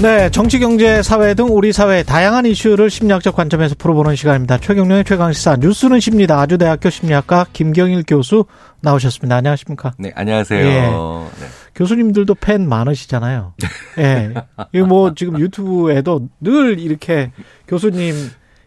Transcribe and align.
네, 0.00 0.30
정치, 0.30 0.60
경제, 0.60 1.02
사회 1.02 1.34
등 1.34 1.46
우리 1.46 1.72
사회의 1.72 2.04
다양한 2.04 2.46
이슈를 2.46 2.88
심리학적 2.88 3.34
관점에서 3.34 3.74
풀어보는 3.76 4.14
시간입니다. 4.14 4.58
최경련의 4.58 5.02
최강시사 5.02 5.56
뉴스는 5.56 5.98
십니다. 5.98 6.40
아주대학교 6.40 6.88
심리학과 6.88 7.46
김경일 7.52 8.04
교수 8.06 8.44
나오셨습니다. 8.80 9.34
안녕하십니까? 9.34 9.94
네, 9.98 10.12
안녕하세요. 10.14 10.64
예. 10.64 10.80
네. 10.82 11.46
교수님들도 11.74 12.36
팬 12.36 12.68
많으시잖아요. 12.68 13.54
예. 13.98 14.34
이거 14.72 14.86
뭐 14.86 15.14
지금 15.14 15.36
유튜브에도 15.40 16.28
늘 16.40 16.78
이렇게 16.78 17.32
교수님 17.66 18.14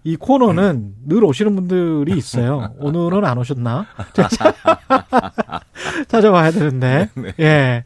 이 0.04 0.18
코너는 0.18 0.95
늘 1.07 1.23
오시는 1.23 1.55
분들이 1.55 2.18
있어요. 2.18 2.73
오늘은 2.79 3.23
안 3.23 3.38
오셨나? 3.38 3.85
찾아봐야 6.09 6.52
되는데. 6.52 7.07
네. 7.16 7.34
예. 7.40 7.84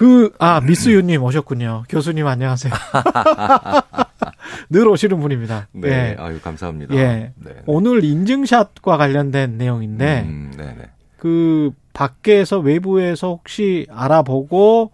그, 0.00 0.32
아, 0.38 0.62
미스유님 0.62 1.22
오셨군요. 1.22 1.84
교수님 1.90 2.26
안녕하세요. 2.26 2.72
늘 4.70 4.88
오시는 4.88 5.20
분입니다. 5.20 5.68
네. 5.72 5.88
예. 5.88 6.16
아유, 6.18 6.40
감사합니다. 6.40 6.94
예. 6.94 7.02
네. 7.04 7.32
네. 7.36 7.50
오늘 7.66 8.02
인증샷과 8.02 8.96
관련된 8.96 9.58
내용인데, 9.58 10.22
음, 10.22 10.54
네, 10.56 10.74
네. 10.74 10.88
그, 11.18 11.72
밖에서 11.92 12.60
외부에서 12.60 13.28
혹시 13.28 13.86
알아보고, 13.90 14.90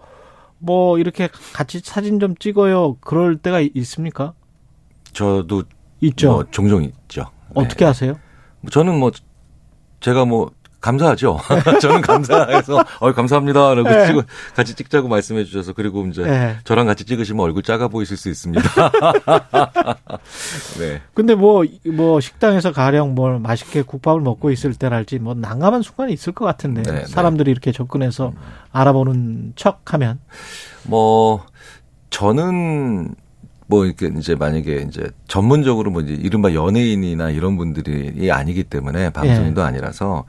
뭐, 0.59 0.99
이렇게 0.99 1.29
같이 1.53 1.79
사진 1.85 2.19
좀 2.19 2.35
찍어요. 2.35 2.97
그럴 3.01 3.37
때가 3.37 3.61
있습니까? 3.75 4.35
저도 5.13 5.63
있죠. 6.01 6.33
뭐 6.33 6.45
종종 6.51 6.83
있죠. 6.83 7.31
네. 7.55 7.63
어떻게 7.63 7.85
하세요? 7.85 8.15
저는 8.73 8.99
뭐 8.99 9.13
제가 10.01 10.25
뭐 10.25 10.51
감사하죠. 10.81 11.41
저는 11.81 12.01
감사해서 12.01 12.85
어 13.01 13.13
감사합니다라고 13.13 13.89
네. 13.89 14.07
찍어 14.07 14.23
같이 14.55 14.75
찍자고 14.75 15.09
말씀해 15.09 15.45
주셔서 15.45 15.73
그리고 15.73 16.07
이제 16.07 16.23
네. 16.23 16.57
저랑 16.65 16.87
같이 16.87 17.05
찍으시면 17.05 17.45
얼굴 17.45 17.63
작아 17.63 17.89
보이실 17.89 18.17
수 18.17 18.29
있습니다. 18.29 18.63
네. 20.79 21.03
근데 21.15 21.35
뭐, 21.35 21.65
뭐, 21.93 22.21
식당에서 22.21 22.73
가령 22.73 23.15
뭘 23.15 23.41
맛있게 23.41 23.83
국밥을 23.83 24.21
먹고 24.21 24.51
있을 24.51 24.75
때랄지 24.75 25.19
뭐 25.19 25.35
난감한 25.35 25.83
순간이 25.83 26.13
있을 26.13 26.33
것 26.33 26.45
같은데. 26.45 26.83
네, 26.83 27.01
네. 27.01 27.07
사람들이 27.07 27.51
이렇게 27.51 27.73
접근해서 27.73 28.33
알아보는 28.73 29.55
척 29.57 29.93
하면. 29.95 30.21
뭐 30.85 31.45
저는 32.11 33.15
뭐 33.69 33.85
이렇게 33.85 34.11
이제 34.17 34.35
만약에 34.35 34.87
이제 34.89 35.11
전문적으로 35.27 35.91
뭐 35.91 36.03
이제 36.03 36.13
이른바 36.15 36.55
연예인이나 36.55 37.31
이런 37.31 37.57
분들이 37.57 38.31
아니기 38.31 38.65
때문에 38.65 39.11
방송인도 39.11 39.63
아니라서 39.63 40.25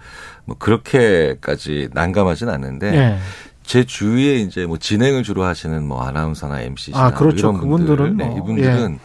뭐 0.46 0.58
그렇게까지 0.58 1.90
난감하진 1.94 2.50
않는데 2.50 2.96
예. 2.96 3.18
제 3.64 3.84
주위에 3.84 4.36
이제 4.38 4.66
뭐 4.66 4.78
진행을 4.78 5.24
주로 5.24 5.44
하시는 5.44 5.86
뭐 5.86 6.02
아나운서나 6.02 6.62
MC나 6.62 6.98
아, 6.98 7.14
그렇죠. 7.14 7.50
이런 7.50 7.60
분들, 7.60 7.96
그분들은 7.96 8.18
네, 8.18 8.26
뭐, 8.26 8.38
이분들은 8.38 9.00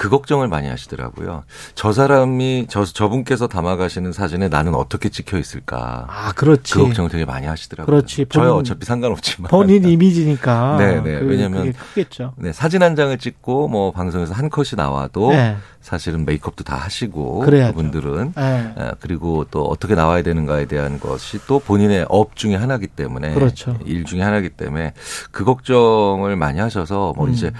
그 0.00 0.08
걱정을 0.08 0.48
많이 0.48 0.66
하시더라고요. 0.66 1.44
저 1.74 1.92
사람이 1.92 2.68
저 2.70 2.86
저분께서 2.86 3.48
담아가시는 3.48 4.12
사진에 4.12 4.48
나는 4.48 4.74
어떻게 4.74 5.10
찍혀 5.10 5.36
있을까? 5.36 6.06
아, 6.08 6.32
그렇지. 6.32 6.72
그 6.72 6.84
걱정을 6.84 7.10
되게 7.10 7.26
많이 7.26 7.46
하시더라고요. 7.46 7.84
그렇지. 7.94 8.24
저야 8.30 8.46
본인- 8.46 8.60
어차피 8.60 8.86
상관없지만 8.86 9.50
본인 9.50 9.84
이미지니까. 9.84 10.76
네, 10.78 11.02
네. 11.02 11.20
그, 11.20 11.26
왜냐면 11.26 11.66
그게 11.66 11.72
크겠죠. 11.78 12.32
네, 12.38 12.50
사진 12.50 12.82
한 12.82 12.96
장을 12.96 13.16
찍고 13.18 13.68
뭐 13.68 13.92
방송에서 13.92 14.32
한 14.32 14.48
컷이 14.48 14.68
나와도 14.74 15.32
네. 15.32 15.58
사실은 15.82 16.24
메이크업도 16.24 16.64
다 16.64 16.76
하시고 16.76 17.40
그래야죠. 17.40 17.74
그분들은 17.74 18.34
예. 18.38 18.72
어, 18.76 18.92
그리고 19.00 19.46
또 19.50 19.64
어떻게 19.64 19.94
나와야 19.94 20.22
되는가에 20.22 20.66
대한 20.66 20.98
것이 21.00 21.38
또 21.46 21.58
본인의 21.58 22.06
업 22.10 22.36
중에 22.36 22.54
하나이기 22.54 22.86
때문에 22.88 23.32
그렇죠. 23.34 23.78
일 23.86 24.04
중에 24.04 24.20
하나이기 24.22 24.50
때문에 24.50 24.92
그 25.30 25.44
걱정을 25.44 26.36
많이 26.36 26.58
하셔서 26.60 27.14
뭐 27.16 27.26
음. 27.26 27.32
이제 27.32 27.50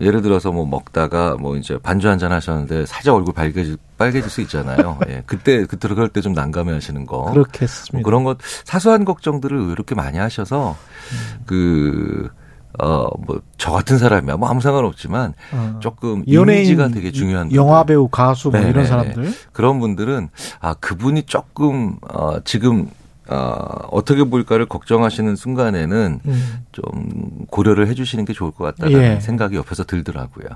예를 0.00 0.22
들어서 0.22 0.50
뭐 0.50 0.66
먹다가 0.66 1.36
뭐 1.38 1.56
이제 1.56 1.78
반주 1.88 2.06
한 2.08 2.18
잔 2.18 2.32
하셨는데 2.32 2.84
살짝 2.84 3.14
얼굴 3.14 3.32
빨개질 3.32 3.78
빨개질 3.96 4.28
수 4.30 4.40
있잖아요. 4.42 4.98
예. 5.08 5.22
그때 5.26 5.64
그때 5.64 5.88
그럴 5.88 6.08
때 6.10 6.20
좀 6.20 6.34
난감해 6.34 6.70
하시는 6.72 7.06
거. 7.06 7.30
그렇게 7.32 7.66
뭐. 7.92 8.02
그런 8.02 8.24
것 8.24 8.36
사소한 8.64 9.04
걱정들을 9.06 9.70
이렇게 9.70 9.94
많이 9.94 10.18
하셔서 10.18 10.76
그 11.46 12.28
어 12.80 13.08
뭐 13.26 13.40
저 13.56 13.72
같은 13.72 13.96
사람이야 13.98 14.36
뭐 14.36 14.48
아무 14.48 14.60
상관없지만 14.60 15.32
어. 15.52 15.78
조금 15.80 16.22
연예인, 16.30 16.58
이미지가 16.60 16.88
되게 16.88 17.10
중요한 17.10 17.52
영화 17.54 17.78
분들. 17.78 17.94
배우, 17.94 18.08
가수 18.08 18.50
뭐 18.50 18.60
네, 18.60 18.68
이런 18.68 18.82
네, 18.84 18.88
사람들. 18.88 19.32
그런 19.52 19.80
분들은 19.80 20.28
아 20.60 20.74
그분이 20.74 21.22
조금 21.24 21.96
어 22.12 22.38
지금 22.44 22.88
어 23.30 23.54
어떻게 23.90 24.24
보일까를 24.24 24.66
걱정하시는 24.66 25.36
순간에는 25.36 26.20
음. 26.24 26.64
좀 26.72 26.82
고려를 27.50 27.86
해주시는 27.88 28.24
게 28.24 28.32
좋을 28.32 28.50
것 28.52 28.64
같다는 28.64 29.00
예. 29.02 29.20
생각이 29.20 29.56
옆에서 29.56 29.84
들더라고요. 29.84 30.46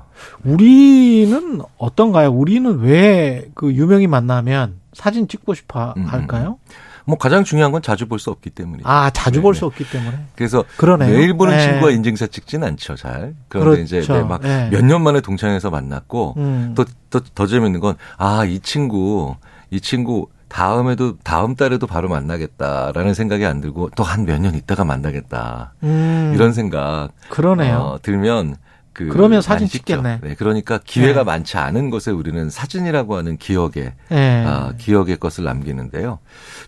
우리는 0.43 1.61
어떤가요? 1.77 2.29
우리는 2.31 2.79
왜 2.79 3.47
그 3.55 3.73
유명인 3.73 4.09
만나면 4.09 4.75
사진 4.93 5.27
찍고 5.27 5.53
싶어 5.53 5.93
음, 5.97 6.05
할까요? 6.05 6.57
뭐 7.05 7.17
가장 7.17 7.43
중요한 7.43 7.71
건 7.71 7.81
자주 7.81 8.07
볼 8.07 8.17
수 8.19 8.29
없기 8.31 8.49
때문이죠. 8.51 8.87
아, 8.89 9.09
자주 9.09 9.39
네, 9.39 9.43
볼 9.43 9.53
네. 9.53 9.59
수 9.59 9.65
없기 9.65 9.89
때문에. 9.89 10.17
그래서 10.35 10.63
그러네요. 10.77 11.09
매일 11.11 11.33
보는 11.35 11.55
네. 11.55 11.63
친구가 11.63 11.91
인증샷 11.91 12.31
찍진 12.31 12.63
않죠, 12.63 12.95
잘. 12.95 13.35
그런데 13.49 13.81
이제 13.81 14.01
그렇죠. 14.01 14.25
막 14.25 14.41
네. 14.41 14.69
몇년 14.69 15.01
만에 15.03 15.19
동창회에서 15.21 15.69
만났고 15.69 16.35
음. 16.37 16.73
또또더 16.75 17.47
재밌는 17.47 17.79
건 17.81 17.95
아, 18.17 18.45
이 18.45 18.59
친구 18.59 19.35
이 19.69 19.81
친구 19.81 20.27
다음에도 20.53 21.17
다음 21.23 21.55
달에도 21.55 21.87
바로 21.87 22.09
만나겠다라는 22.09 23.15
생각이 23.15 23.43
안 23.45 23.59
들고 23.59 23.89
또 23.95 24.03
한 24.03 24.25
몇 24.25 24.39
년 24.39 24.53
있다가 24.53 24.85
만나겠다. 24.85 25.73
음, 25.81 26.31
이런 26.35 26.53
생각 26.53 27.09
그러네요. 27.29 27.77
어, 27.77 27.99
들면 28.01 28.57
그 28.93 29.07
그러면 29.07 29.41
사진. 29.41 29.67
찍겠네. 29.67 30.19
네, 30.21 30.35
그러니까 30.35 30.79
기회가 30.83 31.21
네. 31.21 31.23
많지 31.23 31.57
않은 31.57 31.89
것에 31.89 32.11
우리는 32.11 32.51
사진이라고 32.51 33.15
하는 33.17 33.37
기억에 33.37 33.95
예. 34.11 34.43
아, 34.45 34.73
기억의 34.77 35.17
것을 35.17 35.43
남기는데요. 35.45 36.19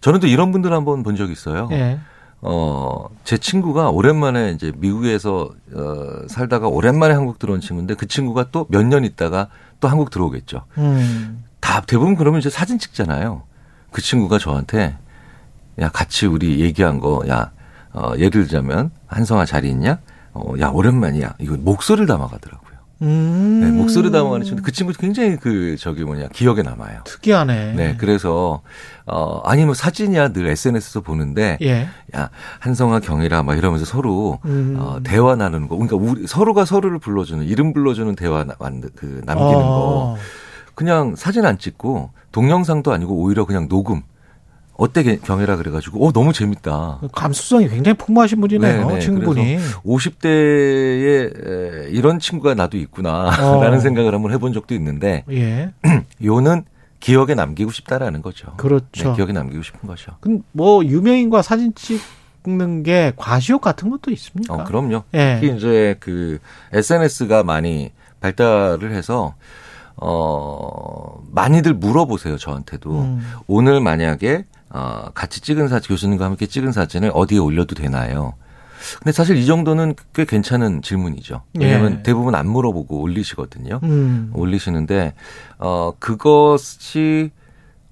저는 0.02 0.20
또 0.20 0.26
이런 0.26 0.52
분들 0.52 0.74
한번 0.74 1.04
본 1.04 1.16
적 1.16 1.30
있어요. 1.30 1.70
예. 1.72 2.00
어, 2.42 3.06
제 3.24 3.38
친구가 3.38 3.90
오랜만에 3.92 4.50
이제 4.52 4.72
미국에서 4.78 5.52
어, 5.76 6.28
살다가 6.28 6.68
오랜만에 6.68 7.14
한국 7.14 7.38
들어온 7.38 7.62
친구인데 7.62 7.94
그 7.94 8.08
친구가 8.08 8.50
또 8.52 8.66
몇 8.72 8.84
년 8.84 9.06
있다가 9.06 9.50
또 9.80 9.88
한국 9.88 10.10
들어오겠죠. 10.10 10.64
음. 10.80 11.44
다 11.60 11.82
대부분 11.86 12.16
그러면 12.16 12.40
이제 12.40 12.50
사진 12.50 12.80
찍잖아요. 12.80 13.44
그 13.96 14.02
친구가 14.02 14.40
저한테 14.40 14.98
야 15.80 15.88
같이 15.88 16.26
우리 16.26 16.60
얘기한 16.60 17.00
거야 17.00 17.52
어, 17.94 18.12
예를 18.18 18.30
들자면 18.44 18.92
한성아 19.08 19.46
자리 19.46 19.70
있냐? 19.70 20.00
어, 20.34 20.54
야 20.60 20.68
오랜만이야. 20.68 21.36
이거 21.40 21.56
목소리를 21.58 22.06
담아가더라고요. 22.06 22.76
음. 23.04 23.60
네, 23.64 23.72
목소리 23.72 24.12
담아가는 24.12 24.46
친구. 24.46 24.64
그 24.64 24.74
친구 24.74 24.92
굉장히 24.92 25.38
그 25.38 25.78
저기 25.80 26.04
뭐냐 26.04 26.28
기억에 26.34 26.62
남아요. 26.62 27.04
특이하네. 27.06 27.74
네, 27.74 27.96
그래서 27.98 28.62
어 29.06 29.40
아니 29.46 29.64
뭐 29.64 29.74
사진이야 29.74 30.34
늘 30.34 30.48
SNS에서 30.48 31.00
보는데 31.00 31.58
예. 31.62 31.88
야 32.18 32.30
한성아 32.60 33.00
경이라 33.00 33.44
막 33.44 33.58
이러면서 33.58 33.86
서로 33.86 34.40
음. 34.44 34.76
어, 34.78 35.00
대화 35.06 35.38
나누는 35.38 35.70
거. 35.70 35.78
그러니까 35.78 35.96
우리 35.96 36.28
서로가 36.28 36.66
서로를 36.66 37.00
불러주는 37.00 37.46
이름 37.46 37.72
불러주는 37.72 38.14
대화 38.18 38.44
나- 38.44 38.56
그 38.96 39.22
남기는 39.26 39.54
거. 39.54 40.18
어. 40.76 40.78
그냥 40.78 41.16
사진 41.16 41.46
안 41.46 41.58
찍고 41.58 42.10
동영상도 42.32 42.92
아니고 42.92 43.16
오히려 43.16 43.46
그냥 43.46 43.68
녹음. 43.70 44.02
어때 44.78 45.04
게- 45.04 45.18
경이라 45.20 45.56
그래가지고 45.56 46.06
어 46.06 46.12
너무 46.12 46.34
재밌다. 46.34 47.00
감수성이 47.14 47.70
굉장히 47.70 47.98
풍부하신 47.98 48.42
분이네요. 48.42 48.88
네, 48.88 48.94
네. 48.96 49.00
친구분이. 49.00 49.58
50대에 49.86 51.94
이런 51.94 52.20
친구가 52.20 52.56
나도 52.56 52.76
있구나라는 52.78 53.78
어. 53.78 53.80
생각을 53.84 54.14
한번 54.14 54.34
해본 54.34 54.52
적도 54.52 54.76
있는데 54.76 55.24
예. 55.32 55.72
요는 56.24 56.66
기억에 57.00 57.36
남기고 57.36 57.72
싶다라는 57.72 58.22
거죠. 58.22 58.52
그렇죠. 58.58 59.12
네, 59.12 59.16
기억에 59.16 59.32
남기고 59.32 59.64
싶은 59.64 59.88
거죠. 59.88 60.12
그뭐 60.20 60.84
유명인과 60.84 61.42
사진 61.42 61.74
찍는 61.76 62.84
게 62.84 63.14
과시욕 63.16 63.62
같은 63.62 63.90
것도 63.90 64.12
있습니까? 64.12 64.56
어, 64.56 64.64
그럼요. 64.66 65.04
예. 65.14 65.38
특히 65.40 65.56
이제 65.56 65.96
그 66.02 66.40
SNS가 66.74 67.44
많이 67.44 67.94
발달을 68.20 68.92
해서 68.92 69.36
어 69.98 71.22
많이들 71.32 71.74
물어보세요 71.74 72.38
저한테도 72.38 72.92
음. 72.92 73.32
오늘 73.48 73.80
만약에 73.80 74.46
어 74.70 75.10
같이 75.14 75.42
찍은 75.42 75.68
사진 75.68 75.88
교수님과 75.90 76.26
함께 76.26 76.48
찍은 76.48 76.72
사진을 76.72 77.12
어디에 77.14 77.38
올려도 77.38 77.76
되나요? 77.76 78.34
근데 79.00 79.12
사실 79.12 79.38
이 79.38 79.46
정도는 79.46 79.96
꽤 80.14 80.26
괜찮은 80.26 80.82
질문이죠. 80.82 81.42
왜냐하면 81.58 82.00
예. 82.00 82.04
대부분 82.04 82.36
안 82.36 82.48
물어보고 82.50 83.00
올리시거든요. 83.00 83.80
음. 83.84 84.32
올리시는데 84.34 85.14
어 85.58 85.94
그것이 86.00 87.32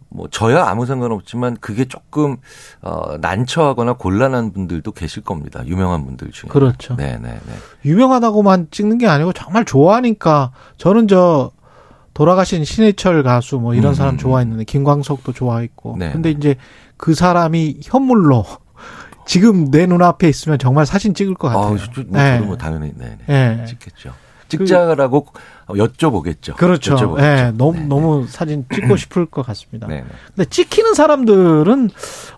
뭐 0.09 0.27
저야 0.29 0.67
아무 0.67 0.85
상관없지만 0.85 1.57
그게 1.59 1.85
조금 1.85 2.37
어 2.81 3.17
난처하거나 3.17 3.93
곤란한 3.93 4.53
분들도 4.53 4.91
계실 4.91 5.23
겁니다. 5.23 5.63
유명한 5.65 6.05
분들 6.05 6.31
중에. 6.31 6.49
그렇죠. 6.49 6.95
네, 6.95 7.17
네, 7.17 7.29
네. 7.29 7.53
유명하다고만 7.85 8.67
찍는 8.69 8.99
게 8.99 9.07
아니고 9.07 9.33
정말 9.33 9.65
좋아하니까 9.65 10.51
저는 10.77 11.07
저 11.07 11.51
돌아가신 12.13 12.63
신해철 12.63 13.23
가수 13.23 13.57
뭐 13.57 13.73
이런 13.73 13.93
음, 13.93 13.95
사람 13.95 14.15
음. 14.15 14.17
좋아했는데 14.17 14.63
김광석도 14.65 15.33
좋아했고 15.33 15.95
네, 15.97 16.11
근데 16.11 16.31
네. 16.31 16.37
이제 16.37 16.55
그 16.97 17.13
사람이 17.13 17.79
현물로 17.83 18.45
지금 19.25 19.71
내 19.71 19.85
눈앞에 19.85 20.27
있으면 20.29 20.59
정말 20.59 20.85
사진 20.85 21.13
찍을 21.13 21.35
것 21.35 21.49
같아요. 21.49 21.75
아, 21.75 21.77
저, 21.77 22.01
뭐, 22.01 22.21
네. 22.21 22.37
저도 22.37 22.45
뭐 22.45 22.57
당연히 22.57 22.91
네, 22.95 23.17
네. 23.25 23.59
예. 23.61 23.65
찍겠죠. 23.65 24.13
찍자라고 24.49 25.27
여쭤보겠죠. 25.67 26.55
그렇죠. 26.55 26.95
여쭤보겠죠. 26.95 27.21
예, 27.21 27.51
너무 27.55 27.73
네, 27.73 27.85
너무 27.85 28.27
사진 28.27 28.65
찍고 28.71 28.95
싶을 28.97 29.25
것 29.25 29.45
같습니다. 29.45 29.87
네, 29.87 30.01
네. 30.01 30.05
근데 30.35 30.49
찍히는 30.49 30.93
사람들은 30.93 31.89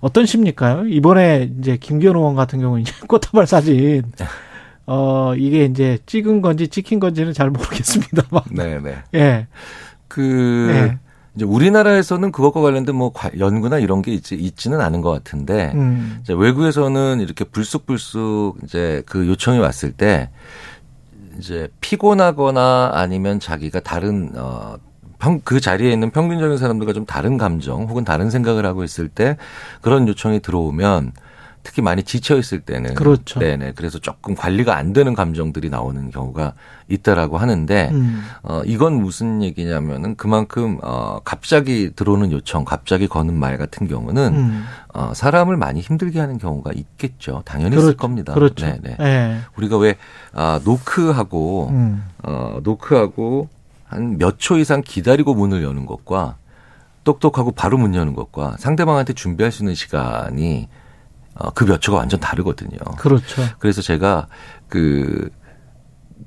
어떤 0.01 0.25
심리일까요? 0.25 0.87
이번에 0.87 1.51
이제 1.59 1.77
김기현 1.77 2.15
의원 2.15 2.35
같은 2.35 2.59
경우는 2.59 2.83
이제 2.83 2.93
꽃다발 3.07 3.47
사진 3.47 4.03
어 4.87 5.33
이게 5.35 5.65
이제 5.65 5.97
찍은 6.05 6.41
건지 6.41 6.67
찍힌 6.67 6.99
건지는 6.99 7.33
잘 7.33 7.49
모르겠습니다만 7.49 8.43
네, 8.51 8.79
네. 8.79 8.95
예. 9.15 9.47
그 10.07 10.67
네. 10.71 10.97
이제 11.35 11.43
우리나라에서는 11.43 12.31
그것과 12.31 12.61
관련된 12.61 12.95
뭐 12.95 13.11
과- 13.11 13.31
연구나 13.39 13.79
이런 13.79 14.01
게 14.01 14.13
있지 14.13 14.35
있지는 14.35 14.79
않은 14.81 15.01
것 15.01 15.11
같은데 15.11 15.71
음. 15.75 16.19
이제 16.21 16.33
외국에서는 16.33 17.19
이렇게 17.19 17.43
불쑥불쑥 17.45 18.57
이제 18.63 19.03
그 19.05 19.27
요청이 19.27 19.59
왔을 19.59 19.91
때 19.91 20.29
이제 21.37 21.67
피곤하거나 21.81 22.91
아니면 22.93 23.39
자기가 23.39 23.79
다른 23.81 24.31
어. 24.35 24.77
평, 25.17 25.39
그 25.45 25.61
자리에 25.61 25.91
있는 25.93 26.11
평균적인 26.11 26.57
사람들과 26.57 26.91
좀 26.91 27.05
다른 27.05 27.37
감정 27.37 27.83
혹은 27.85 28.03
다른 28.03 28.29
생각을 28.29 28.65
하고 28.65 28.83
있을 28.83 29.07
때 29.07 29.37
그런 29.81 30.09
요청이 30.09 30.41
들어오면 30.41 31.13
특히 31.65 31.81
많이 31.81 32.03
지쳐 32.03 32.37
있을 32.37 32.61
때는 32.61 32.93
그렇죠. 32.93 33.39
네네 33.39 33.73
그래서 33.75 33.97
조금 33.99 34.35
관리가 34.35 34.77
안 34.77 34.93
되는 34.93 35.13
감정들이 35.15 35.69
나오는 35.69 36.11
경우가 36.11 36.53
있다라고 36.87 37.37
하는데 37.39 37.89
음. 37.91 38.23
어, 38.43 38.61
이건 38.65 38.93
무슨 38.93 39.41
얘기냐면은 39.41 40.15
그만큼, 40.15 40.77
어, 40.83 41.19
갑자기 41.25 41.89
들어오는 41.95 42.31
요청, 42.31 42.63
갑자기 42.63 43.07
거는 43.07 43.33
말 43.33 43.57
같은 43.57 43.87
경우는, 43.87 44.35
음. 44.35 44.65
어, 44.93 45.11
사람을 45.15 45.57
많이 45.57 45.81
힘들게 45.81 46.19
하는 46.19 46.37
경우가 46.37 46.71
있겠죠. 46.73 47.41
당연히 47.43 47.75
있을 47.77 47.97
겁니다. 47.97 48.33
그렇죠. 48.35 48.67
네네. 48.67 48.97
예. 48.99 49.37
우리가 49.57 49.77
왜, 49.77 49.95
아, 50.33 50.59
노크하고, 50.63 51.69
음. 51.71 52.03
어, 52.23 52.59
노크하고 52.63 53.49
한 53.87 54.17
몇 54.19 54.37
초 54.37 54.57
이상 54.59 54.81
기다리고 54.85 55.33
문을 55.33 55.63
여는 55.63 55.85
것과 55.87 56.37
똑똑하고 57.03 57.51
바로 57.51 57.77
문 57.79 57.95
여는 57.95 58.13
것과 58.13 58.57
상대방한테 58.59 59.13
준비할 59.13 59.51
수 59.51 59.63
있는 59.63 59.73
시간이 59.75 60.67
어, 60.69 60.84
그 61.55 61.65
몇 61.65 61.81
초가 61.81 61.97
완전 61.99 62.19
다르거든요. 62.19 62.77
그렇죠. 62.97 63.41
그래서 63.59 63.81
제가 63.81 64.27
그 64.69 65.29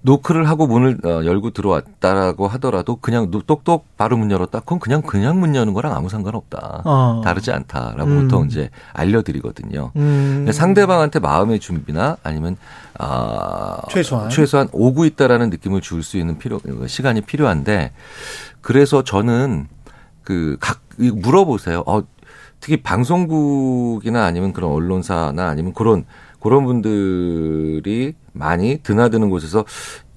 노크를 0.03 0.49
하고 0.49 0.67
문을 0.67 0.99
어, 1.05 1.25
열고 1.25 1.51
들어왔다라고 1.51 2.47
하더라도 2.49 2.97
그냥 2.97 3.31
노- 3.31 3.43
똑똑 3.43 3.97
바로 3.97 4.17
문 4.17 4.31
열었다. 4.31 4.61
그건 4.61 4.79
그냥 4.79 5.03
그냥 5.03 5.41
문 5.41 5.57
여는 5.57 5.73
거랑 5.75 5.95
아무 5.95 6.09
상관없다. 6.09 6.83
어. 6.85 7.21
다르지 7.25 7.51
않다라고 7.51 8.05
음. 8.11 8.23
보통 8.23 8.47
이제 8.47 8.71
알려드리거든요. 8.93 9.91
음. 9.97 10.47
상대방한테 10.53 11.19
마음의 11.21 11.59
준비나 11.59 12.19
아니면 12.23 12.57
아 12.99 13.79
최소한. 13.91 14.29
최소한 14.31 14.69
오고 14.73 15.05
있다라는 15.07 15.51
느낌을 15.51 15.81
줄 15.81 16.03
수 16.03 16.17
있는 16.19 16.39
필요 16.39 16.61
시간이 16.87 17.23
필요한데 17.23 17.93
그래서 18.61 19.03
저는 19.03 19.69
그각 20.23 20.81
물어보세요. 20.99 21.83
어 21.87 22.03
특히 22.61 22.83
방송국이나 22.83 24.25
아니면 24.25 24.53
그런 24.53 24.71
언론사나 24.73 25.49
아니면 25.49 25.73
그런 25.75 26.05
그런 26.41 26.65
분들이 26.65 28.15
많이 28.33 28.79
드나드는 28.83 29.29
곳에서 29.31 29.65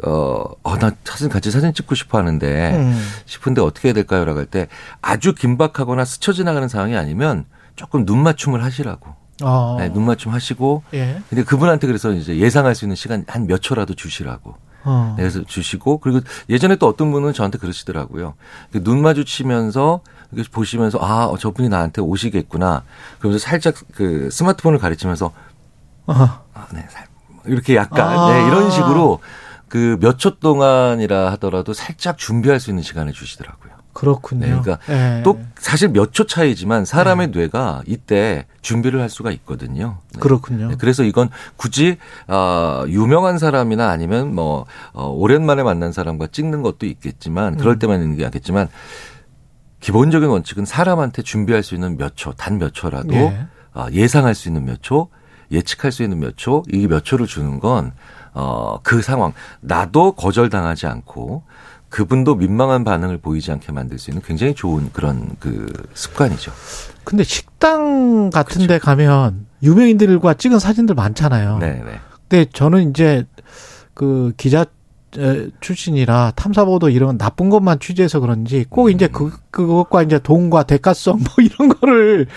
어, 0.03 0.43
어, 0.63 0.77
나 0.77 0.91
사진 1.03 1.29
같이 1.29 1.49
사진 1.51 1.73
찍고 1.73 1.95
싶어 1.95 2.17
하는데 2.19 2.75
음. 2.75 3.01
싶은데 3.25 3.61
어떻게 3.61 3.88
해야 3.89 3.93
될까요? 3.93 4.25
라고 4.25 4.39
할 4.39 4.45
때 4.45 4.67
아주 5.01 5.33
긴박하거나 5.33 6.05
스쳐 6.05 6.31
지나가는 6.33 6.67
상황이 6.67 6.95
아니면 6.95 7.45
조금 7.75 8.05
눈 8.05 8.21
맞춤을 8.23 8.63
하시라고. 8.63 9.15
어. 9.43 9.77
네, 9.79 9.89
눈 9.91 10.05
맞춤 10.05 10.31
하시고 10.33 10.83
예. 10.93 11.19
근데 11.29 11.43
그분한테 11.43 11.88
그래서 11.88 12.11
이제 12.11 12.38
예상할 12.38 12.75
수 12.75 12.85
있는 12.85 12.95
시간 12.95 13.23
한 13.27 13.47
몇 13.47 13.61
초라도 13.61 13.95
주시라고. 13.95 14.55
어. 14.83 15.13
네, 15.18 15.24
그래서 15.24 15.44
주시고 15.44 16.00
그리고 16.00 16.19
예전에 16.50 16.75
또 16.75 16.88
어떤 16.88 17.12
분은 17.12 17.33
저한테 17.33 17.57
그러시더라고요. 17.57 18.33
그눈 18.72 19.01
마주치면서 19.01 20.01
이렇게 20.31 20.50
보시면서 20.51 20.98
아 21.01 21.25
어, 21.25 21.38
저분이 21.38 21.69
나한테 21.69 22.01
오시겠구나. 22.01 22.83
그러면서 23.19 23.44
살짝 23.44 23.75
그 23.94 24.30
스마트폰을 24.31 24.80
가리치면서 24.80 25.31
어. 26.07 26.13
아, 26.54 26.68
네, 26.74 26.86
살- 26.89 27.07
이렇게 27.45 27.75
약간 27.75 28.18
아. 28.18 28.33
네, 28.33 28.48
이런 28.48 28.72
식으로 28.72 29.19
그 29.68 29.98
몇 30.01 30.18
초 30.18 30.38
동안이라 30.39 31.31
하더라도 31.34 31.74
살짝 31.74 32.18
준비할 32.18 32.60
수 32.60 32.69
있는 32.72 32.84
시간을 32.84 33.13
주시더라고요. 33.13 33.61
그렇군요. 33.93 34.45
네, 34.45 34.61
그러니까 34.61 34.79
예. 34.89 35.21
또 35.23 35.39
사실 35.57 35.89
몇 35.89 36.11
초 36.13 36.25
차이지만 36.25 36.85
사람의 36.85 37.29
뇌가 37.29 37.83
이때 37.85 38.45
준비를 38.61 39.01
할 39.01 39.09
수가 39.09 39.31
있거든요. 39.31 39.97
네. 40.13 40.19
그렇군요. 40.19 40.69
네, 40.69 40.75
그래서 40.77 41.03
이건 41.03 41.29
굳이 41.57 41.97
어, 42.27 42.83
유명한 42.88 43.38
사람이나 43.38 43.89
아니면 43.89 44.33
뭐 44.33 44.65
어, 44.93 45.07
오랜만에 45.07 45.63
만난 45.63 45.91
사람과 45.91 46.27
찍는 46.27 46.61
것도 46.61 46.85
있겠지만 46.85 47.57
그럴 47.57 47.75
음. 47.75 47.79
때만 47.79 48.01
있는 48.01 48.17
게 48.17 48.25
아겠지만 48.25 48.69
기본적인 49.79 50.29
원칙은 50.29 50.65
사람한테 50.65 51.21
준비할 51.23 51.63
수 51.63 51.73
있는 51.75 51.97
몇 51.97 52.15
초, 52.15 52.33
단 52.33 52.59
몇 52.59 52.73
초라도 52.73 53.13
예. 53.13 53.47
어, 53.73 53.88
예상할 53.91 54.35
수 54.35 54.47
있는 54.49 54.65
몇 54.65 54.81
초, 54.83 55.07
예측할 55.51 55.91
수 55.91 56.03
있는 56.03 56.19
몇 56.19 56.38
초, 56.38 56.63
이몇 56.71 57.03
초를 57.03 57.25
주는 57.25 57.59
건 57.59 57.91
어, 58.33 58.79
그 58.83 59.01
상황 59.01 59.33
나도 59.59 60.13
거절당하지 60.13 60.88
않고 60.88 61.43
그분도 61.91 62.35
민망한 62.35 62.83
반응을 62.83 63.17
보이지 63.17 63.51
않게 63.51 63.73
만들 63.73 63.99
수 63.99 64.09
있는 64.09 64.23
굉장히 64.25 64.55
좋은 64.55 64.89
그런 64.93 65.35
그 65.39 65.71
습관이죠. 65.93 66.51
근데 67.03 67.23
식당 67.23 68.29
같은 68.29 68.65
데 68.65 68.79
가면 68.79 69.45
유명인들과 69.61 70.35
찍은 70.35 70.57
사진들 70.57 70.95
많잖아요. 70.95 71.59
네, 71.59 71.83
네. 71.85 71.99
근데 72.27 72.49
저는 72.51 72.89
이제 72.89 73.25
그 73.93 74.31
기자 74.38 74.62
에, 74.62 74.65
출신이라 75.60 76.34
탐사보도 76.36 76.89
이런 76.89 77.18
나쁜 77.18 77.50
것만 77.50 77.80
취재해서 77.80 78.20
그런지 78.20 78.65
꼭 78.70 78.89
이제 78.89 79.08
그 79.08 79.32
그것과 79.51 80.03
이제 80.03 80.20
돈과 80.20 80.63
대가성 80.63 81.18
뭐 81.24 81.30
이런 81.44 81.70
거를 81.70 82.27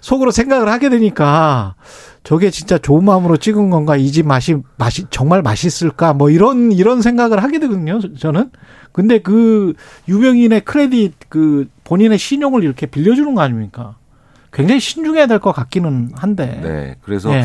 속으로 0.00 0.30
생각을 0.30 0.68
하게 0.68 0.88
되니까 0.90 1.74
저게 2.24 2.50
진짜 2.50 2.78
좋은 2.78 3.04
마음으로 3.04 3.36
찍은 3.38 3.70
건가? 3.70 3.96
이 3.96 4.10
집 4.10 4.26
맛이 4.26 4.56
맛이 4.76 5.06
정말 5.10 5.42
맛있을까? 5.42 6.12
뭐 6.12 6.30
이런 6.30 6.72
이런 6.72 7.00
생각을 7.02 7.42
하게 7.42 7.58
되거든요 7.60 7.98
저는. 8.16 8.50
근데 8.92 9.18
그 9.20 9.74
유명인의 10.08 10.62
크레딧 10.62 11.14
그 11.28 11.68
본인의 11.84 12.18
신용을 12.18 12.64
이렇게 12.64 12.86
빌려주는 12.86 13.34
거 13.34 13.40
아닙니까? 13.42 13.96
굉장히 14.52 14.80
신중해야 14.80 15.26
될 15.26 15.38
것 15.38 15.52
같기는 15.52 16.10
한데. 16.16 16.60
네. 16.62 16.96
그래서 17.02 17.32
예. 17.32 17.44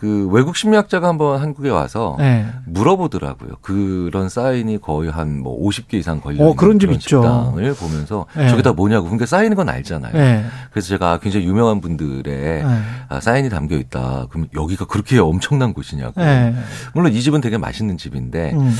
그 0.00 0.26
외국 0.32 0.56
심리학자가 0.56 1.06
한번 1.08 1.42
한국에 1.42 1.68
와서 1.68 2.16
예. 2.20 2.46
물어보더라고요. 2.64 3.56
그런 3.60 4.30
사인이 4.30 4.80
거의 4.80 5.10
한 5.10 5.40
뭐 5.40 5.60
50개 5.68 5.94
이상 5.94 6.20
걸려 6.22 6.36
어, 6.42 6.44
있는 6.46 6.56
그런 6.56 6.78
집 6.78 6.90
있죠. 6.92 7.22
식당을 7.22 7.74
보면서 7.74 8.24
네. 8.34 8.48
저게 8.48 8.62
다 8.62 8.72
뭐냐고. 8.72 9.10
근데 9.10 9.26
사인인 9.26 9.54
건 9.54 9.68
알잖아요. 9.68 10.12
예. 10.16 10.44
그래서 10.70 10.88
제가 10.88 11.18
굉장히 11.18 11.46
유명한 11.46 11.82
분들의 11.82 12.34
예. 12.34 12.64
아, 13.10 13.20
사인이 13.20 13.50
담겨 13.50 13.76
있다. 13.76 14.26
그럼 14.30 14.48
여기가 14.54 14.86
그렇게 14.86 15.18
엄청난 15.18 15.74
곳이냐고. 15.74 16.20
예. 16.22 16.54
물론 16.94 17.12
이 17.12 17.20
집은 17.20 17.42
되게 17.42 17.58
맛있는 17.58 17.98
집인데 17.98 18.52
음. 18.54 18.74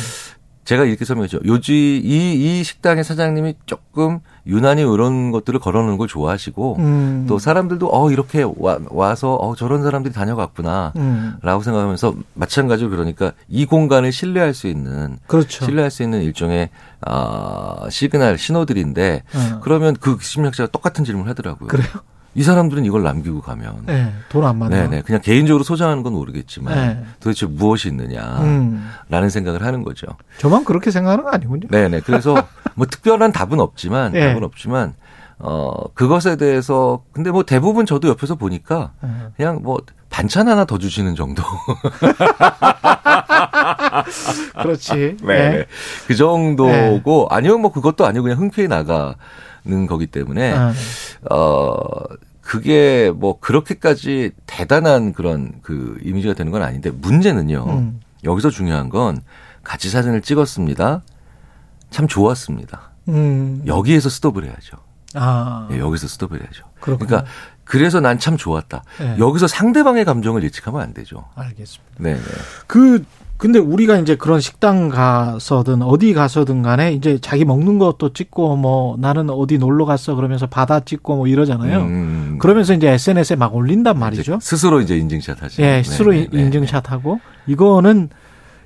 제가 0.65 0.85
이렇게 0.85 1.05
설명했죠. 1.05 1.41
요지 1.47 2.01
이, 2.03 2.61
이 2.61 2.65
식당의 2.65 3.05
사장님이 3.05 3.55
조금 3.67 4.21
유난히 4.47 4.83
이런 4.83 5.31
것들을 5.31 5.61
걸어놓는 5.61 5.99
걸 5.99 6.09
좋아하시고 6.09 6.77
음. 6.79 7.27
또 7.29 7.39
사람들도 7.39 7.89
어 7.93 8.11
이렇게 8.11 8.45
와, 8.57 8.79
와서 8.89 9.35
어 9.35 9.55
저런 9.55 9.83
사람들이 9.83 10.13
다녀갔구나. 10.15 10.93
음. 10.97 11.35
라고 11.43 11.63
생각하면서 11.63 12.15
마찬가지로 12.35 12.91
그러니까 12.91 13.33
이 13.49 13.67
공간을 13.67 14.13
신뢰할 14.13 14.55
수 14.55 14.67
있는 14.67 15.19
그렇죠. 15.27 15.65
신뢰할 15.65 15.91
수 15.91 16.03
있는 16.03 16.23
일종의 16.23 16.71
아 17.07 17.87
시그널 17.91 18.39
신호들인데 18.39 19.23
어. 19.35 19.61
그러면 19.63 19.97
그 19.99 20.19
심리학자가 20.21 20.71
똑같은 20.71 21.05
질문을 21.05 21.31
하더라고요. 21.31 21.69
그래요? 21.69 21.89
이 22.35 22.43
사람들은 22.45 22.85
이걸 22.85 23.03
남기고 23.03 23.41
가면 23.41 23.83
네, 23.87 24.13
돈안 24.29 24.57
많아. 24.59 24.75
네네 24.75 25.03
그냥 25.03 25.21
개인적으로 25.21 25.65
소장하는 25.65 26.05
건 26.05 26.13
모르겠지만 26.13 26.75
네. 26.75 27.05
도대체 27.19 27.47
무엇이 27.47 27.89
있느냐라는 27.89 28.45
음. 28.45 28.89
생각을 29.29 29.65
하는 29.65 29.83
거죠. 29.83 30.07
저만 30.39 30.65
그렇게 30.65 30.93
생각하는 30.93 31.25
거 31.25 31.31
아니군요. 31.31 31.67
네 31.71 31.89
네 31.89 31.99
그래서 32.01 32.47
뭐 32.77 32.87
특별한 32.87 33.33
답은 33.33 33.59
없지만 33.59 34.13
네. 34.15 34.29
답은 34.29 34.45
없지만 34.45 34.95
어 35.41 35.73
그것에 35.95 36.37
대해서 36.37 37.03
근데 37.13 37.33
뭐 37.33 37.43
대부분 37.43 37.85
저도 37.87 38.07
옆에서 38.09 38.37
보니까 38.37 38.93
어. 39.03 39.33
그냥 39.37 39.59
뭐 39.63 39.79
반찬 40.11 40.47
하나 40.49 40.65
더 40.65 40.79
주시는 40.79 41.15
정도. 41.17 41.43
그렇지. 44.63 45.17
네. 45.23 45.65
그 46.07 46.15
정도고 46.15 47.29
네. 47.31 47.37
아니면 47.37 47.61
뭐 47.63 47.73
그것도 47.73 48.07
아니고 48.07 48.25
그냥 48.25 48.39
흔쾌히 48.41 48.69
나가 48.69 49.15
거기 49.89 50.07
때문에 50.07 50.53
아, 50.53 50.73
어 51.31 51.77
그게 52.41 53.13
뭐 53.15 53.39
그렇게까지 53.39 54.33
대단한 54.47 55.13
그런 55.13 55.53
그 55.63 55.99
이미지가 56.03 56.35
되는 56.35 56.51
건 56.51 56.63
아닌데 56.63 56.91
문제는요. 56.91 57.65
음. 57.69 58.01
여기서 58.25 58.51
중요한 58.51 58.89
건 58.89 59.21
같이 59.63 59.89
사진을 59.91 60.23
찍었습니다. 60.23 61.03
참 61.91 62.09
좋았습니다. 62.09 62.91
음. 63.09 63.63
여기에서 63.67 64.09
스톱을 64.09 64.45
해야죠. 64.45 64.77
아, 65.15 65.69
예, 65.73 65.79
여기서 65.79 66.07
스톱을 66.09 66.41
해야죠. 66.41 66.65
그렇군요. 66.81 67.07
그러니까 67.09 67.31
그래서 67.65 68.01
난 68.01 68.19
참 68.19 68.37
좋았다. 68.37 68.83
예. 69.01 69.17
여기서 69.19 69.47
상대방의 69.47 70.05
감정을 70.05 70.43
예측하면 70.45 70.81
안 70.81 70.93
되죠. 70.93 71.25
알겠습니다. 71.37 71.95
네, 71.99 72.15
네. 72.15 72.21
그 72.67 73.05
근데 73.41 73.59
우리가 73.59 73.97
이제 73.99 74.17
그런 74.17 74.39
식당 74.39 74.91
가서든 74.91 75.81
어디 75.81 76.13
가서든 76.13 76.61
간에 76.63 76.93
이제 76.93 77.19
자기 77.23 77.47
먹는 77.47 77.79
것도 77.79 78.13
찍고 78.13 78.57
뭐 78.57 78.97
나는 78.99 79.31
어디 79.31 79.57
놀러 79.57 79.87
갔어 79.87 80.15
그러면서 80.15 80.47
바다 80.47 80.81
찍고 80.81 81.17
뭐 81.17 81.27
이러잖아요. 81.27 81.79
음, 81.81 82.39
그러면서 82.39 82.75
이제 82.75 82.89
SNS에 82.91 83.37
막 83.37 83.55
올린단 83.55 83.99
말이죠. 83.99 84.35
이제 84.35 84.39
스스로 84.43 84.83
이제 84.83 84.97
인증샷 84.99 85.43
하죠. 85.43 85.63
예, 85.63 85.83
스스로 85.83 86.13
인증샷 86.13 86.93
하고 86.93 87.19
이거는 87.47 88.11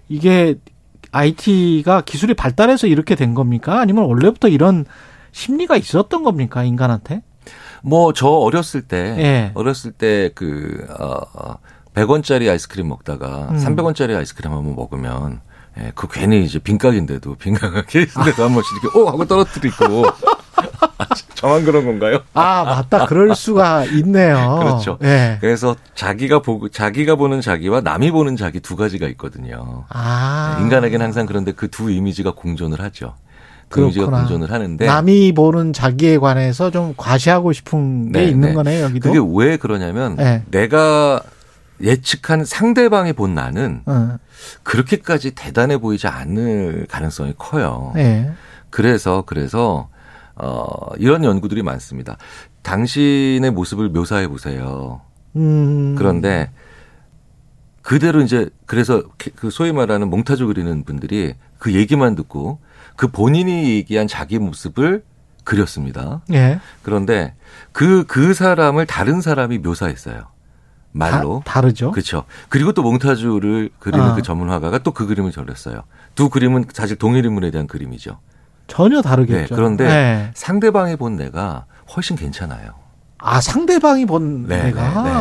이게 0.08 0.56
IT가 1.12 2.00
기술이 2.00 2.34
발달해서 2.34 2.88
이렇게 2.88 3.14
된 3.14 3.34
겁니까? 3.34 3.80
아니면 3.80 4.04
원래부터 4.06 4.48
이런 4.48 4.84
심리가 5.30 5.76
있었던 5.76 6.24
겁니까 6.24 6.64
인간한테? 6.64 7.22
뭐 7.84 8.12
저 8.12 8.26
어렸을 8.28 8.82
때 8.82 9.14
예. 9.18 9.50
어렸을 9.54 9.92
때 9.92 10.30
그 10.34 10.84
어, 10.98 11.18
어, 11.34 11.54
100원짜리 11.94 12.50
아이스크림 12.50 12.88
먹다가 12.88 13.48
음. 13.50 13.56
300원짜리 13.58 14.16
아이스크림 14.16 14.52
한번 14.52 14.74
먹으면 14.74 15.40
예, 15.78 15.90
그 15.94 16.06
괜히 16.08 16.44
이제 16.44 16.58
빈각인데도 16.58 17.34
빈각 17.36 17.86
케이스인데도 17.88 18.44
한 18.44 18.54
번씩 18.54 18.72
이렇게 18.82 18.98
오 18.98 19.08
하고 19.08 19.24
떨어뜨리고 19.24 20.06
아, 20.98 21.06
저만 21.34 21.64
그런 21.64 21.84
건가요? 21.84 22.20
아 22.32 22.62
맞다, 22.64 23.06
그럴 23.06 23.34
수가 23.34 23.84
있네요. 23.86 24.58
그렇죠. 24.62 24.98
예. 25.02 25.38
그래서 25.40 25.74
자기가 25.94 26.40
보고 26.42 26.68
자기가 26.68 27.16
보는 27.16 27.40
자기와 27.40 27.80
남이 27.80 28.12
보는 28.12 28.36
자기 28.36 28.60
두 28.60 28.76
가지가 28.76 29.08
있거든요. 29.08 29.84
아 29.88 30.58
인간에게는 30.60 31.04
항상 31.06 31.26
그런데 31.26 31.52
그 31.52 31.68
두 31.68 31.90
이미지가 31.90 32.32
공존을 32.36 32.80
하죠. 32.80 33.14
그 33.68 33.80
이미지가. 33.82 34.06
공존을 34.06 34.52
하는데 34.52 34.86
남이 34.86 35.32
보는 35.34 35.72
자기에 35.72 36.18
관해서 36.18 36.70
좀 36.70 36.94
과시하고 36.96 37.52
싶은 37.52 38.12
게 38.12 38.20
네, 38.20 38.24
있는 38.26 38.48
네. 38.50 38.54
거네요 38.54 38.84
여기도. 38.84 39.12
그게 39.12 39.26
왜 39.36 39.56
그러냐면 39.56 40.14
네. 40.16 40.44
내가 40.52 41.20
예측한 41.80 42.44
상대방이 42.44 43.12
본 43.12 43.34
나는 43.34 43.82
어, 43.86 44.18
그렇게까지 44.62 45.32
대단해 45.32 45.78
보이지 45.78 46.06
않을 46.06 46.86
가능성이 46.88 47.34
커요. 47.36 47.92
예. 47.96 48.32
그래서 48.70 49.22
그래서 49.26 49.88
어 50.36 50.94
이런 50.98 51.24
연구들이 51.24 51.62
많습니다. 51.62 52.16
당신의 52.62 53.50
모습을 53.50 53.88
묘사해 53.88 54.28
보세요. 54.28 55.00
음. 55.36 55.94
그런데 55.96 56.50
그대로 57.82 58.22
이제 58.22 58.48
그래서 58.66 59.02
그 59.36 59.50
소위 59.50 59.72
말하는 59.72 60.08
몽타주 60.08 60.46
그리는 60.46 60.84
분들이 60.84 61.34
그 61.58 61.74
얘기만 61.74 62.14
듣고 62.14 62.58
그 62.96 63.08
본인이 63.08 63.74
얘기한 63.74 64.06
자기 64.08 64.38
모습을 64.38 65.04
그렸습니다. 65.44 66.22
예. 66.32 66.58
그런데 66.82 67.34
그, 67.72 68.04
그 68.06 68.34
사람을 68.34 68.86
다른 68.86 69.20
사람이 69.20 69.58
묘사했어요. 69.58 70.33
말로. 70.94 71.42
다, 71.44 71.54
다르죠. 71.54 71.90
그렇죠. 71.90 72.24
그리고 72.48 72.72
또 72.72 72.82
몽타주를 72.82 73.70
그리는 73.78 74.04
아. 74.04 74.14
그 74.14 74.22
전문 74.22 74.48
화가가 74.48 74.78
또 74.78 74.92
그 74.94 75.06
그림을 75.06 75.32
그렸어요. 75.32 75.82
두 76.14 76.28
그림은 76.30 76.66
사실 76.72 76.96
동일 76.96 77.24
인물에 77.24 77.50
대한 77.50 77.66
그림이죠. 77.66 78.18
전혀 78.68 79.02
다르겠죠. 79.02 79.40
네, 79.40 79.54
그런데 79.54 79.84
예. 79.86 80.30
상대방이 80.34 80.96
본 80.96 81.16
내가 81.16 81.66
훨씬 81.94 82.16
괜찮아요. 82.16 82.83
아 83.26 83.40
상대방이 83.40 84.04
본 84.04 84.46
네, 84.46 84.64
내가. 84.64 85.02
네, 85.02 85.10
네, 85.10 85.14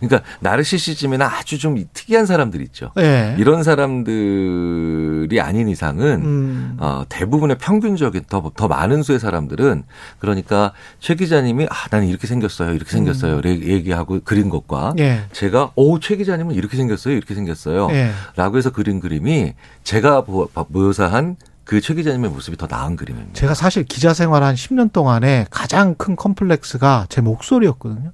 네. 0.00 0.08
그러니까 0.08 0.30
나르시시즘이나 0.38 1.26
아주 1.26 1.58
좀 1.58 1.82
특이한 1.92 2.24
사람들 2.24 2.62
있죠. 2.62 2.92
예. 2.98 3.34
이런 3.38 3.64
사람들이 3.64 5.40
아닌 5.40 5.68
이상은 5.68 6.22
음. 6.24 6.76
어, 6.78 7.02
대부분의 7.08 7.58
평균적인 7.58 8.22
더, 8.28 8.52
더 8.54 8.68
많은 8.68 9.02
수의 9.02 9.18
사람들은 9.18 9.82
그러니까 10.20 10.72
최 11.00 11.16
기자님이 11.16 11.66
아 11.70 11.74
나는 11.90 12.06
이렇게 12.06 12.28
생겼어요 12.28 12.72
이렇게 12.72 12.92
생겼어요 12.92 13.38
음. 13.38 13.42
얘기하고 13.44 14.20
그린 14.24 14.48
것과 14.48 14.94
예. 15.00 15.22
제가 15.32 15.72
오최 15.74 16.16
기자님은 16.16 16.54
이렇게 16.54 16.76
생겼어요 16.76 17.16
이렇게 17.16 17.34
생겼어요 17.34 17.88
예. 17.90 18.10
라고 18.36 18.58
해서 18.58 18.70
그린 18.70 19.00
그림이 19.00 19.54
제가 19.82 20.22
보- 20.22 20.48
묘사한 20.68 21.34
그 21.70 21.80
최 21.80 21.94
기자님의 21.94 22.30
모습이 22.30 22.56
더 22.56 22.66
나은 22.68 22.96
그림입니다. 22.96 23.32
제가 23.34 23.54
사실 23.54 23.84
기자 23.84 24.12
생활 24.12 24.42
한 24.42 24.56
10년 24.56 24.92
동안에 24.92 25.46
가장 25.50 25.94
큰 25.94 26.16
컴플렉스가 26.16 27.06
제 27.08 27.20
목소리였거든요. 27.20 28.10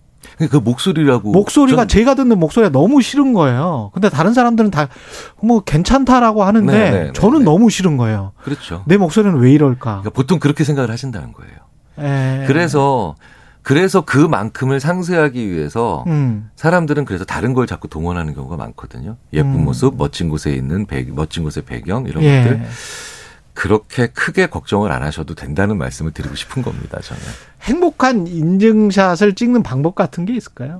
그 0.50 0.56
목소리라고 0.58 1.30
목소리가 1.32 1.82
전- 1.82 1.88
제가 1.88 2.14
듣는 2.16 2.38
목소리가 2.38 2.70
너무 2.70 3.00
싫은 3.00 3.32
거예요. 3.32 3.90
근데 3.94 4.10
다른 4.10 4.34
사람들은 4.34 4.70
다 4.70 4.88
뭐 5.40 5.60
괜찮다라고 5.60 6.44
하는데 6.44 6.70
네, 6.70 6.90
네, 6.90 7.02
네, 7.06 7.12
저는 7.14 7.38
네. 7.40 7.44
너무 7.46 7.70
싫은 7.70 7.96
거예요. 7.96 8.32
그렇죠. 8.42 8.82
내 8.86 8.98
목소리는 8.98 9.38
왜 9.38 9.52
이럴까? 9.52 9.84
그러니까 10.02 10.10
보통 10.10 10.38
그렇게 10.38 10.62
생각을 10.64 10.90
하신다는 10.90 11.32
거예요. 11.32 11.54
예. 12.00 12.44
그래서 12.46 13.14
그래서 13.62 14.02
그만큼을 14.02 14.80
상쇄하기 14.80 15.50
위해서 15.50 16.04
음. 16.08 16.50
사람들은 16.56 17.04
그래서 17.06 17.24
다른 17.24 17.54
걸 17.54 17.66
자꾸 17.66 17.88
동원하는 17.88 18.34
경우가 18.34 18.56
많거든요. 18.56 19.16
예쁜 19.32 19.54
음. 19.54 19.64
모습, 19.64 19.96
멋진 19.96 20.28
곳에 20.28 20.52
있는 20.52 20.84
배, 20.86 21.04
멋진 21.10 21.42
곳의 21.42 21.64
배경 21.64 22.04
이런 22.06 22.22
예. 22.22 22.42
것들 22.42 22.66
그렇게 23.56 24.08
크게 24.08 24.46
걱정을 24.48 24.92
안 24.92 25.02
하셔도 25.02 25.34
된다는 25.34 25.78
말씀을 25.78 26.12
드리고 26.12 26.34
싶은 26.36 26.62
겁니다. 26.62 27.00
저는 27.00 27.22
행복한 27.62 28.26
인증샷을 28.26 29.34
찍는 29.34 29.62
방법 29.62 29.94
같은 29.94 30.26
게 30.26 30.34
있을까요? 30.36 30.78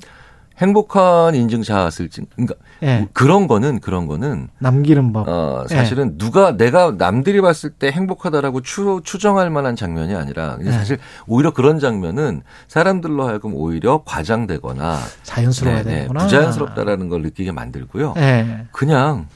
행복한 0.59 1.35
인증샷을 1.35 2.11
찍, 2.11 2.28
그러니까 2.35 2.54
예. 2.83 3.09
그런 3.14 3.47
거는 3.47 3.80
그런 3.80 4.06
거는 4.06 4.49
남기는 4.59 5.12
법. 5.12 5.26
어 5.26 5.66
사실은 5.68 6.16
누가 6.18 6.56
내가 6.56 6.95
남들이 6.97 7.40
봤을 7.40 7.71
때 7.71 7.90
행복하다라고 7.90 8.61
추, 8.61 9.00
추정할 9.04 9.50
만한 9.50 9.75
장면이 9.75 10.14
아니라 10.14 10.59
네. 10.61 10.71
사실 10.71 10.99
오히려 11.26 11.52
그런 11.52 11.78
장면은 11.78 12.42
사람들로 12.68 13.26
하여금 13.26 13.54
오히려 13.54 14.02
과장되거나 14.04 14.99
자연스러워야 15.25 15.83
네, 15.83 15.85
네, 15.85 15.95
되는구나. 15.97 16.25
부자연스럽다라는 16.25 17.09
걸 17.09 17.23
느끼게 17.23 17.52
만들고요. 17.52 18.14
예. 18.18 18.66
그냥 18.71 19.26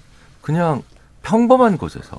그냥 0.42 0.82
평범한 1.22 1.76
곳에서 1.78 2.18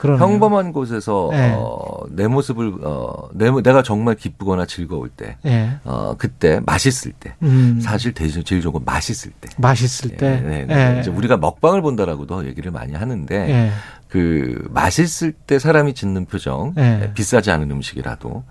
그러네요. 0.00 0.26
평범한 0.26 0.72
곳에서 0.72 1.28
네. 1.30 1.52
어, 1.54 1.78
내 2.08 2.26
모습을 2.26 2.72
어, 2.82 3.28
내, 3.34 3.50
내가 3.50 3.82
정말 3.82 4.14
기쁘거나 4.14 4.64
즐거울 4.64 5.10
때, 5.10 5.36
예. 5.44 5.72
어, 5.84 6.14
그때 6.16 6.58
맛있을 6.64 7.12
때, 7.20 7.34
음. 7.42 7.78
사실 7.82 8.14
대신 8.14 8.42
제일 8.42 8.62
좋은 8.62 8.72
건 8.72 8.82
맛있을 8.86 9.30
때. 9.42 9.50
맛있을 9.58 10.16
때. 10.16 10.40
네, 10.40 10.64
네. 10.64 10.96
예. 10.96 11.00
이제 11.00 11.10
우리가 11.10 11.36
먹방을 11.36 11.82
본다라고도 11.82 12.46
얘기를 12.46 12.70
많이 12.70 12.94
하는데 12.94 13.34
예. 13.36 13.70
그 14.08 14.66
맛있을 14.70 15.32
때 15.32 15.58
사람이 15.58 15.92
짓는 15.92 16.24
표정, 16.24 16.72
네. 16.76 16.98
네, 17.00 17.12
비싸지 17.12 17.50
않은 17.50 17.70
음식이라도 17.70 18.42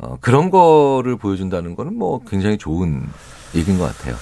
어, 0.00 0.18
그런 0.20 0.50
거를 0.50 1.16
보여준다는 1.16 1.76
거는 1.76 1.94
뭐 1.94 2.22
굉장히 2.28 2.58
좋은 2.58 3.08
얘기인 3.54 3.78
것 3.78 3.84
같아요. 3.96 4.16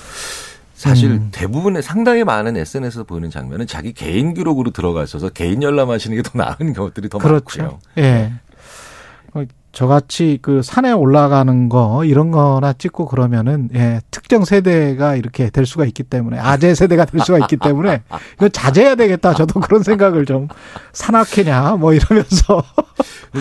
사실 0.79 1.11
음. 1.11 1.29
대부분의 1.33 1.83
상당히 1.83 2.23
많은 2.23 2.57
SNS에서 2.57 3.03
보이는 3.03 3.31
장면은 3.31 3.67
자기 3.67 3.93
개인 3.93 4.33
기록으로 4.33 4.71
들어가셔서 4.71 5.31
개인 5.31 5.61
열람하시는 5.61 6.17
게 6.17 6.23
더 6.23 6.31
나은 6.39 6.73
것들이 6.79 7.09
더 7.09 7.19
그렇죠. 7.19 7.63
많고요. 7.63 7.79
예. 7.99 8.33
어, 9.79 9.89
저같이 9.89 10.41
그 10.43 10.61
산에 10.63 10.91
올라가는 10.91 11.69
거 11.69 12.05
이런 12.05 12.33
거나 12.33 12.73
찍고 12.73 13.07
그러면은 13.07 13.69
예, 13.75 14.01
특정 14.11 14.45
세대가 14.45 15.15
이렇게 15.15 15.51
될 15.51 15.67
수가 15.67 15.85
있기 15.85 16.03
때문에 16.03 16.39
아재 16.39 16.75
세대가 16.75 17.05
될 17.05 17.21
수가 17.21 17.39
있기 17.39 17.57
때문에 17.59 18.03
이거 18.35 18.49
자제해야 18.49 18.97
되겠다. 18.97 19.35
저도 19.35 19.61
그런 19.61 19.85
생각을 19.85 20.27
좀 20.27 20.49
산악회냐 20.93 21.77
뭐 21.77 21.93
이러면서 21.95 22.63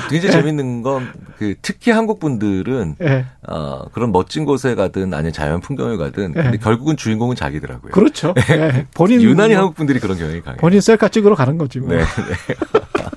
굉장히 0.10 0.32
재밌는 0.32 0.84
건 0.84 1.08
그 1.38 1.54
특히 1.62 1.92
한국 1.92 2.20
분들은 2.20 2.96
예. 3.02 3.26
어, 3.48 3.86
그런 3.92 4.12
멋진 4.12 4.44
곳에 4.46 4.74
가든 4.74 5.14
아니면 5.14 5.32
자연 5.34 5.62
풍경을 5.62 5.98
가든 5.98 6.34
근데 6.34 6.52
네. 6.52 6.58
결국은 6.58 6.98
주인공은 6.98 7.36
자기더라고요. 7.36 7.92
그렇죠. 7.92 8.34
예. 8.50 8.88
본인 8.96 9.22
유난히 9.22 9.54
뭐, 9.54 9.62
한국 9.62 9.76
분들이 9.76 10.00
그런 10.00 10.18
경향이 10.18 10.42
강해요. 10.42 10.58
본인 10.60 10.82
셀카 10.82 11.10
찍으러 11.10 11.36
가는 11.36 11.58
거지 11.60 11.80
뭐. 11.80 11.90
네, 11.90 11.98
네. 12.00 12.06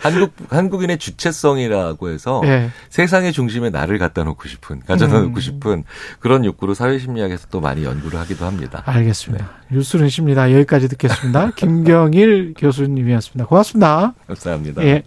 한국 0.00 0.32
한국인의 0.50 0.98
주체성이라고 0.98 2.08
해서 2.08 2.42
예. 2.44 2.70
세상의 2.90 3.32
중심에 3.32 3.70
나를 3.70 3.98
갖다 3.98 4.24
놓고 4.24 4.48
싶은 4.48 4.80
가져다 4.80 5.20
놓고 5.20 5.36
음. 5.36 5.40
싶은 5.40 5.84
그런 6.18 6.44
욕구로 6.44 6.74
사회 6.74 6.98
심리학에서 6.98 7.46
또 7.50 7.60
많이 7.60 7.84
연구를 7.84 8.18
하기도 8.18 8.44
합니다. 8.44 8.82
알겠습니다. 8.86 9.50
뉴스는 9.70 10.08
십니다. 10.08 10.50
여기까지 10.52 10.88
듣겠습니다. 10.88 11.52
김경일 11.56 12.54
교수님이었습니다. 12.58 13.46
고맙습니다. 13.46 14.14
감사합니다. 14.26 14.84
예. 14.84 15.04